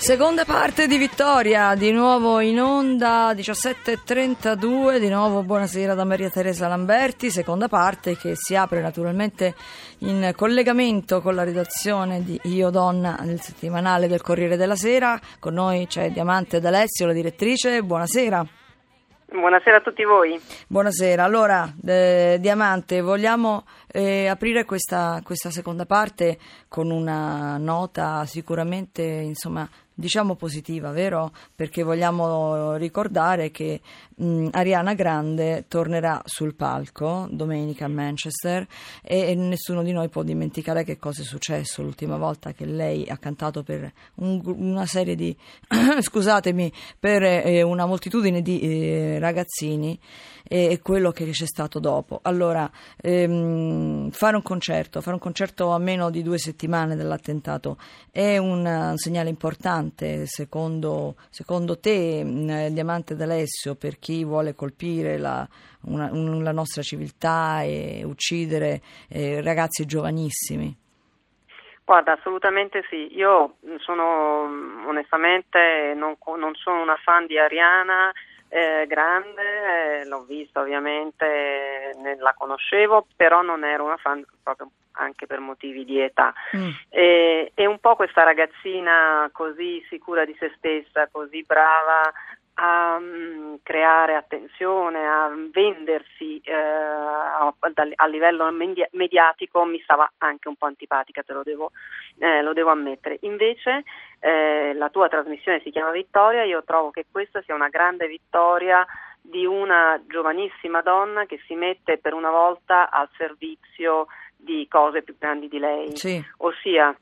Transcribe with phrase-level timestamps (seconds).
[0.00, 6.68] Seconda parte di Vittoria, di nuovo in onda 17.32, di nuovo buonasera da Maria Teresa
[6.68, 9.54] Lamberti, seconda parte che si apre naturalmente
[9.98, 15.52] in collegamento con la redazione di Io Donna nel settimanale del Corriere della Sera, con
[15.52, 18.46] noi c'è Diamante D'Alessio, la direttrice, buonasera.
[19.32, 20.40] Buonasera a tutti voi.
[20.66, 29.02] Buonasera, allora eh, Diamante, vogliamo eh, aprire questa, questa seconda parte con una nota sicuramente
[29.02, 29.68] insomma
[30.00, 31.30] diciamo positiva, vero?
[31.54, 33.80] Perché vogliamo ricordare che
[34.16, 38.66] mh, Ariana Grande tornerà sul palco domenica a Manchester
[39.02, 43.06] e, e, nessuno di noi può dimenticare che cosa è successo l'ultima volta che lei
[43.08, 45.36] ha cantato per un, una serie di
[46.00, 49.98] scusatemi, per eh, una moltitudine di eh, ragazzini
[50.52, 52.18] e quello che c'è stato dopo.
[52.22, 53.79] Allora, ehm,
[54.10, 57.76] fare un concerto, fare un concerto a meno di due settimane dall'attentato
[58.10, 65.18] è un, un segnale importante, secondo, secondo te, eh, Diamante d'Alessio, per chi vuole colpire
[65.18, 65.46] la,
[65.82, 70.76] una, un, la nostra civiltà e uccidere eh, ragazzi giovanissimi?
[71.84, 73.16] Guarda, assolutamente sì.
[73.16, 74.48] Io sono
[74.86, 78.12] onestamente non, non sono una fan di Ariana
[78.50, 84.70] eh, grande, eh, l'ho vista ovviamente, ne, la conoscevo, però non ero una fan proprio
[84.92, 86.34] anche per motivi di età.
[86.56, 86.68] Mm.
[86.88, 92.12] E, e, un po' questa ragazzina così sicura di se stessa, così brava
[92.62, 97.52] a um, creare attenzione, a vendersi eh, a,
[97.94, 101.70] a, livello mediatico mi stava anche un po' antipatica, te lo devo,
[102.18, 103.16] eh, lo devo ammettere.
[103.22, 103.84] Invece
[104.18, 108.86] eh, la tua trasmissione si chiama Vittoria, io trovo che questa sia una grande vittoria
[109.22, 114.06] di una giovanissima donna che si mette per una volta al servizio
[114.36, 116.22] di cose più grandi di lei, sì.
[116.38, 116.94] ossia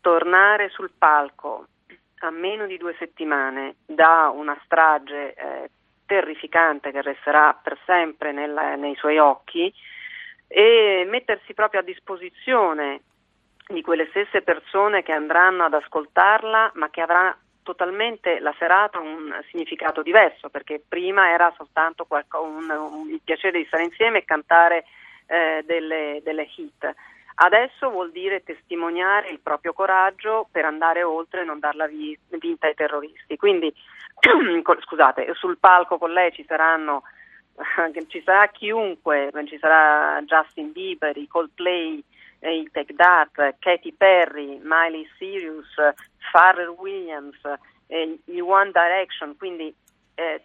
[0.00, 1.68] tornare sul palco
[2.20, 5.70] a meno di due settimane da una strage eh,
[6.06, 9.72] terrificante che resterà per sempre nella, nei suoi occhi
[10.48, 13.00] e mettersi proprio a disposizione
[13.66, 19.36] di quelle stesse persone che andranno ad ascoltarla ma che avrà totalmente la serata un
[19.50, 24.24] significato diverso perché prima era soltanto qualco, un, un, il piacere di stare insieme e
[24.24, 24.84] cantare
[25.26, 26.94] eh, delle, delle hit
[27.38, 32.74] Adesso vuol dire testimoniare il proprio coraggio per andare oltre e non darla vinta ai
[32.74, 33.36] terroristi.
[33.36, 33.72] Quindi,
[34.82, 37.02] scusate, sul palco con lei ci saranno
[38.08, 42.02] ci sarà chiunque, ci sarà Justin Bieber, i Coldplay,
[42.40, 45.74] i Take That, Katy Perry, Miley Cyrus,
[46.30, 47.40] Pharrell Williams,
[47.86, 49.74] gli One Direction, quindi
[50.14, 50.42] eh,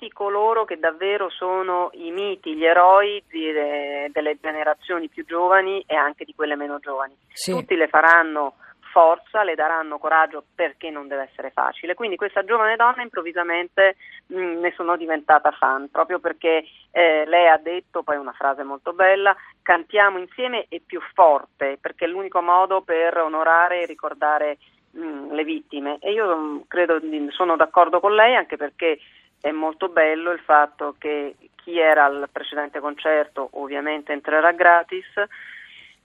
[0.00, 5.84] tutti coloro che davvero sono i miti, gli eroi di, de, delle generazioni più giovani
[5.86, 7.14] e anche di quelle meno giovani.
[7.32, 7.52] Sì.
[7.52, 8.54] Tutti le faranno
[8.92, 11.94] forza, le daranno coraggio perché non deve essere facile.
[11.94, 13.96] Quindi questa giovane donna improvvisamente
[14.28, 18.62] mh, mm, ne sono diventata fan, proprio perché eh, lei ha detto, poi una frase
[18.62, 24.56] molto bella, cantiamo insieme e più forte, perché è l'unico modo per onorare e ricordare
[24.92, 26.98] mh, mm, le vittime e io mh, mm, credo
[27.30, 28.98] sono d'accordo con lei anche perché
[29.40, 35.06] è molto bello il fatto che chi era al precedente concerto ovviamente entrerà gratis,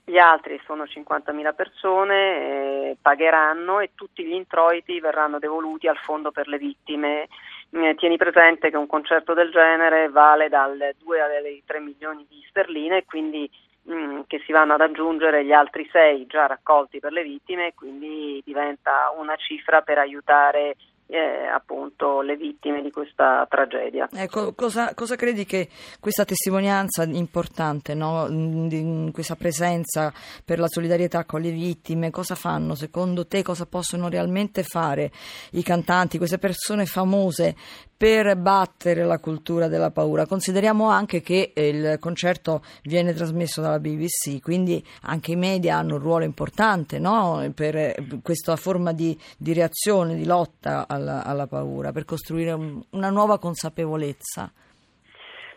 [0.04, 6.30] gli altri sono 50.000 persone, eh, pagheranno e tutti gli introiti verranno devoluti al fondo
[6.30, 7.26] per le vittime.
[7.70, 12.44] Eh, tieni presente che un concerto del genere vale dal 2 ai 3 milioni di
[12.48, 13.50] sterline e quindi
[13.88, 18.42] Mm, che si vanno ad aggiungere gli altri sei già raccolti per le vittime quindi
[18.44, 20.74] diventa una cifra per aiutare
[21.08, 24.08] eh, appunto le vittime di questa tragedia.
[24.12, 25.68] Ecco, cosa, cosa credi che
[26.00, 28.26] questa testimonianza importante, no?
[28.28, 30.12] di, questa presenza
[30.44, 35.10] per la solidarietà con le vittime, cosa fanno secondo te, cosa possono realmente fare
[35.52, 37.54] i cantanti, queste persone famose
[37.96, 40.26] per battere la cultura della paura.
[40.26, 45.94] Consideriamo anche che eh, il concerto viene trasmesso dalla BBC, quindi anche i media hanno
[45.94, 47.50] un ruolo importante no?
[47.54, 52.82] per eh, questa forma di, di reazione, di lotta alla, alla paura, per costruire un,
[52.90, 54.50] una nuova consapevolezza.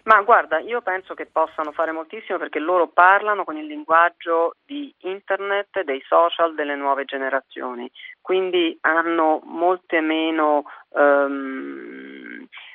[0.04, 4.94] Ma guarda, io penso che possano fare moltissimo perché loro parlano con il linguaggio di
[5.02, 7.90] internet, dei social, delle nuove generazioni,
[8.22, 12.29] quindi hanno molte meno um,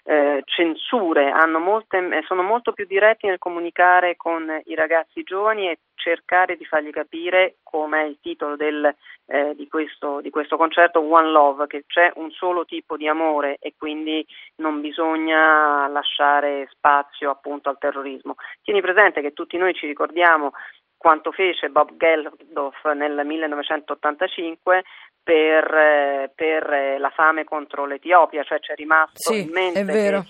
[0.07, 5.79] eh, censure, molte, eh, sono molto più diretti nel comunicare con i ragazzi giovani e
[5.95, 8.95] cercare di fargli capire come è il titolo del,
[9.27, 13.57] eh, di, questo, di, questo, concerto One Love, che c'è un solo tipo di amore
[13.59, 14.25] e quindi
[14.57, 18.35] non bisogna lasciare spazio appunto al terrorismo.
[18.63, 20.53] Tieni presente che tutti noi ci ricordiamo
[20.99, 24.85] quanto fece Bob Geldof nel 1985
[25.25, 29.85] per, eh, per, eh, la fame contro l'Etiopia, cioè c'è rimasto sì, in mente è
[29.85, 30.25] vero.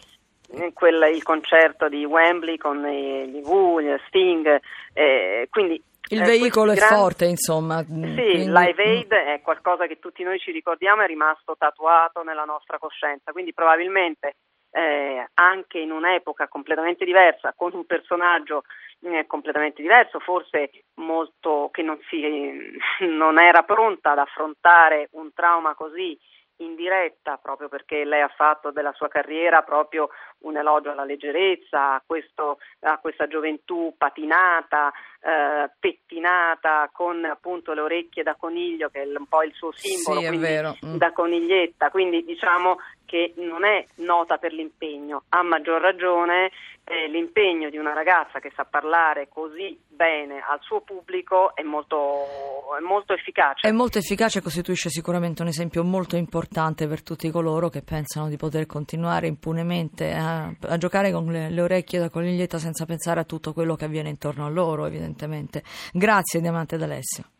[0.72, 4.60] Quel, il concerto di Wembley con gli Who, Sting,
[4.92, 6.94] eh, quindi il eh, veicolo è grandi...
[6.94, 7.82] forte, insomma.
[7.82, 8.46] Sì, quindi...
[8.46, 13.32] Live Aid è qualcosa che tutti noi ci ricordiamo, è rimasto tatuato nella nostra coscienza,
[13.32, 14.36] quindi probabilmente
[14.70, 18.64] eh, anche in un'epoca completamente diversa, con un personaggio
[19.04, 22.22] eh, completamente diverso, forse molto che non, si,
[23.06, 26.18] non era pronta ad affrontare un trauma così
[26.58, 30.10] in diretta proprio perché lei ha fatto della sua carriera proprio
[30.44, 37.80] un elogio alla leggerezza, a, questo, a questa gioventù patinata, eh, pettinata, con appunto le
[37.80, 40.96] orecchie da coniglio che è un po' il suo simbolo, sì, mm.
[40.96, 42.78] da coniglietta, quindi diciamo
[43.14, 46.50] che non è nota per l'impegno, a maggior ragione
[46.82, 52.24] eh, l'impegno di una ragazza che sa parlare così bene al suo pubblico è molto,
[52.76, 53.68] è molto efficace.
[53.68, 58.26] È molto efficace e costituisce sicuramente un esempio molto importante per tutti coloro che pensano
[58.26, 63.20] di poter continuare impunemente a, a giocare con le, le, orecchie da coniglietta senza pensare
[63.20, 65.62] a tutto quello che avviene intorno a loro, evidentemente.
[65.92, 67.33] Grazie Diamante D'Alessio.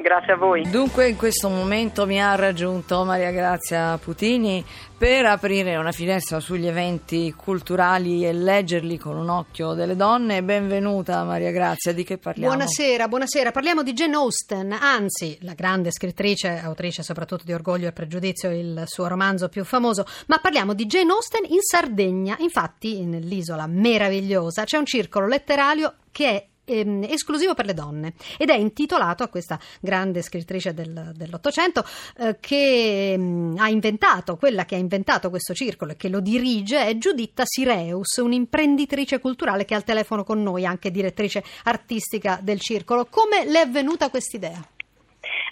[0.00, 0.62] Grazie a voi.
[0.70, 4.64] Dunque in questo momento mi ha raggiunto Maria Grazia Putini
[4.96, 10.44] per aprire una finestra sugli eventi culturali e leggerli con un occhio delle donne.
[10.44, 12.54] Benvenuta Maria Grazia, di che parliamo?
[12.54, 13.50] Buonasera, buonasera.
[13.50, 18.84] Parliamo di Jane Austen, anzi la grande scrittrice, autrice soprattutto di Orgoglio e Pregiudizio, il
[18.86, 22.36] suo romanzo più famoso, ma parliamo di Jane Austen in Sardegna.
[22.38, 28.50] Infatti nell'isola meravigliosa c'è un circolo letterario che è ehm, esclusivo per le donne ed
[28.50, 31.84] è intitolato a questa grande scrittrice del, dell'Ottocento
[32.18, 36.20] eh, che mh, mm, ha inventato, quella che ha inventato questo circolo e che lo
[36.20, 42.38] dirige è Giuditta Sireus, un'imprenditrice culturale che è al telefono con noi, anche direttrice artistica
[42.42, 43.06] del circolo.
[43.08, 44.77] Come le è venuta quest'idea?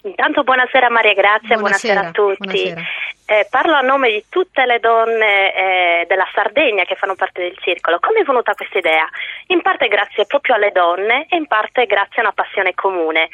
[0.03, 2.63] Intanto buonasera Maria Grazia, buonasera, buonasera a tutti.
[2.63, 2.81] Buonasera.
[3.29, 7.57] Eh, parlo a nome di tutte le donne eh, della Sardegna che fanno parte del
[7.59, 7.99] circolo.
[7.99, 9.05] Come è venuta questa idea?
[9.47, 13.27] In parte grazie proprio alle donne e in parte grazie a una passione comune.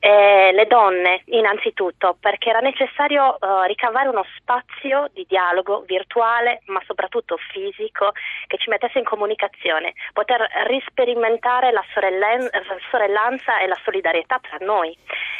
[0.00, 6.80] Eh, le donne, innanzitutto, perché era necessario eh, ricavare uno spazio di dialogo virtuale, ma
[6.86, 8.12] soprattutto fisico,
[8.46, 14.96] che ci mettesse in comunicazione, poter risperimentare la sorellanza e la solidarietà tra noi,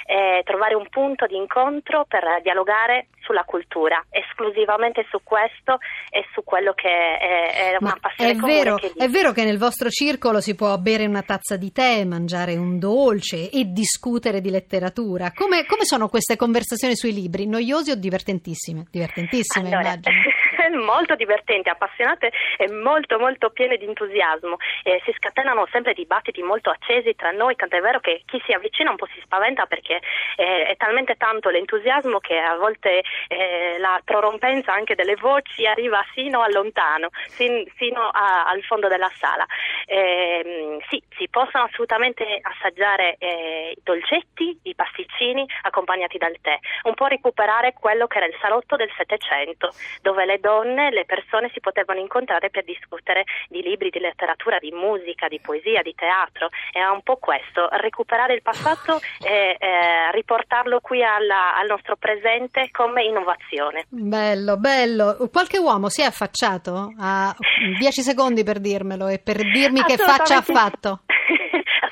[0.08, 6.42] eh, trovare un punto di incontro per dialogare sulla cultura, esclusivamente su questo e su
[6.44, 10.40] quello che è, è una Ma passione è vero, è vero che nel vostro circolo
[10.40, 15.30] si può bere una tazza di tè, mangiare un dolce e discutere di letteratura.
[15.34, 17.46] Come, come sono queste conversazioni sui libri?
[17.46, 18.86] Noiose o divertentissime?
[18.90, 20.16] Divertentissime, allora, immagino.
[20.78, 24.56] molto divertenti, appassionate e molto molto piene di entusiasmo.
[24.82, 28.90] Eh, si scatenano sempre dibattiti molto accesi tra noi, tant'è vero che chi si avvicina
[28.90, 30.00] un po' si spaventa perché
[30.36, 36.04] eh, è talmente tanto l'entusiasmo che a volte eh, la prorompenza anche delle voci arriva
[36.14, 39.46] sino a lontano, sin, sino a, al fondo della sala.
[39.88, 46.94] Ehm, sì, si possono assolutamente assaggiare eh, i dolcetti, i pasticcini accompagnati dal tè, un
[46.94, 51.60] po' recuperare quello che era il salotto del Settecento, dove le donne, le persone si
[51.60, 56.50] potevano incontrare per discutere di libri, di letteratura, di musica, di poesia, di teatro.
[56.70, 62.68] È un po' questo, recuperare il passato e eh, riportarlo qui alla, al nostro presente
[62.72, 63.86] come innovazione.
[63.88, 65.16] Bello, bello.
[65.32, 66.92] Qualche uomo si è affacciato?
[66.98, 67.34] Ha
[67.78, 71.00] 10 secondi per dirmelo e per dirmi che faccia ha fatto.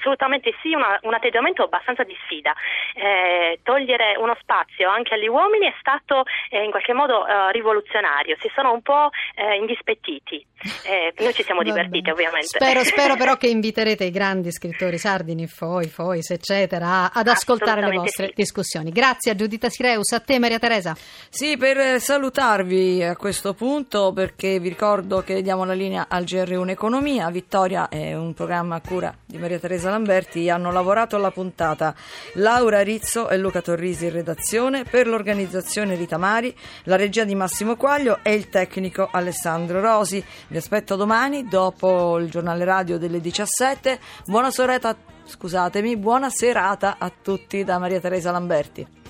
[0.06, 2.54] assolutamente sì, una, un atteggiamento abbastanza di sfida.
[2.94, 8.36] Eh, togliere uno spazio anche agli uomini è stato eh, in qualche modo eh, rivoluzionario,
[8.38, 10.46] si sono un po' eh, indispettiti.
[10.84, 12.46] Eh, noi ci siamo divertiti ovviamente.
[12.46, 17.96] Spero, spero, però che inviterete i grandi scrittori Sardini, Foi, Fois, eccetera, ad ascoltare le
[17.96, 18.32] vostre sì.
[18.36, 18.90] discussioni.
[18.90, 20.94] Grazie a Giudita Sireus, a te Maria Teresa.
[21.28, 26.70] Sì, per salutarvi a questo punto, perché vi ricordo che diamo la linea al GR1
[26.70, 27.28] Economia.
[27.30, 31.94] Vittoria è un programma a cura di Maria Teresa Lamberti hanno lavorato alla puntata
[32.34, 37.76] Laura Rizzo e Luca Torrisi in redazione, per l'organizzazione Rita Mari, la regia di Massimo
[37.76, 40.22] Quaglio e il tecnico Alessandro Rosi.
[40.48, 43.98] Vi aspetto domani dopo il giornale radio delle 17.
[44.26, 49.05] Buona soreta, scusatemi, buona serata a tutti da Maria Teresa Lamberti.